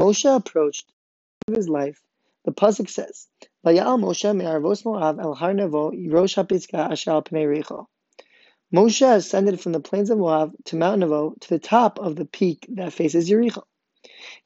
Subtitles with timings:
[0.00, 0.90] Moshe approached
[1.46, 2.02] of his life,
[2.46, 3.28] the pasuk says,
[3.62, 7.86] "Vayal Moshe me'arvos Moav el Har Nevo Rosh HaPisga Asher al Pnei Richo."
[8.72, 12.24] Moshe ascended from the plains of Moab to Mount Nevo to the top of the
[12.24, 13.62] peak that faces Yericho.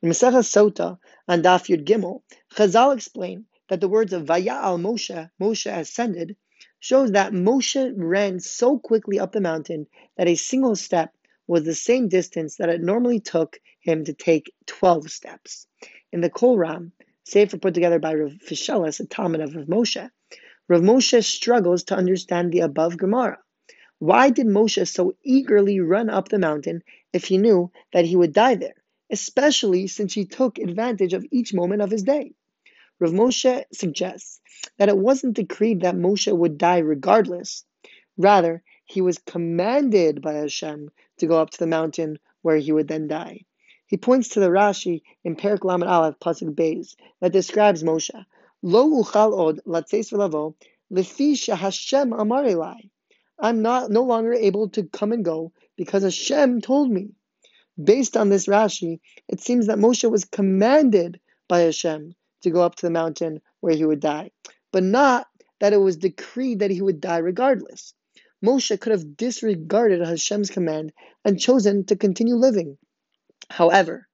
[0.03, 0.99] In Maseches Sota
[1.29, 6.35] on Daf Yud Gimel, Chazal explain that the words of Vayal Moshe, Moshe ascended,
[6.81, 9.87] shows that Moshe ran so quickly up the mountain
[10.17, 11.15] that a single step
[11.47, 15.67] was the same distance that it normally took him to take 12 steps.
[16.11, 16.93] In the Kol Ram,
[17.25, 20.11] Sefer put together by Rav Fishelis, a talmid of Rav Moshe,
[20.69, 23.39] Rav Moshe struggles to understand the above Gemara.
[23.99, 28.33] Why did Moshe so eagerly run up the mountain if he knew that he would
[28.33, 32.33] die there, especially since he took advantage of each moment of his day?
[32.99, 34.41] Rav Moshe suggests
[34.79, 37.65] that it wasn't decreed that Moshe would die regardless.
[38.17, 42.89] Rather, he was commanded by Hashem to go up to the mountain where he would
[42.89, 43.45] then die.
[43.87, 48.25] He points to the Rashi in Perek Lamed Aleph Pasuk Beis that describes Moshe.
[48.63, 50.55] Lo uchal od latzeis v'lavo
[50.91, 52.89] lefi Hashem amar elai.
[53.39, 57.15] I'm not no longer able to come and go because Hashem told me.
[57.83, 62.77] Based on this Rashi, it seems that Moshe was commanded by Hashem to go up
[62.77, 64.31] to the mountain where he would die,
[64.73, 65.27] but not
[65.61, 67.93] that it was decreed that he would die regardless.
[68.43, 70.93] Moshe could have disregarded Hashem's command
[71.25, 72.79] and chosen to continue living.
[73.51, 74.09] However,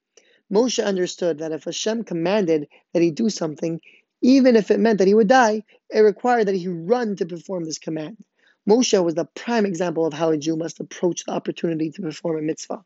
[0.50, 3.80] Moshe understood that if Hashem commanded that he do something,
[4.20, 7.64] even if it meant that he would die, it required that he run to perform
[7.64, 8.16] this command.
[8.68, 12.38] Moshe was the prime example of how a Jew must approach the opportunity to perform
[12.38, 12.84] a mitzvah.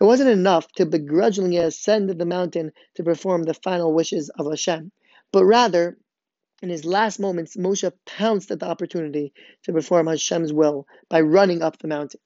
[0.00, 4.92] It wasn't enough to begrudgingly ascend the mountain to perform the final wishes of Hashem,
[5.32, 5.98] but rather
[6.62, 9.32] in his last moments, Moshe pounced at the opportunity
[9.64, 12.20] to perform Hashem's will by running up the mountain.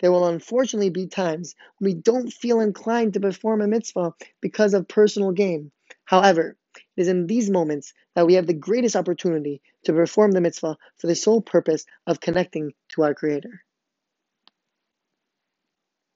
[0.00, 4.74] There will unfortunately be times when we don't feel inclined to perform a mitzvah because
[4.74, 5.72] of personal gain.
[6.04, 10.40] However, it is in these moments that we have the greatest opportunity to perform the
[10.40, 13.62] mitzvah for the sole purpose of connecting to our Creator.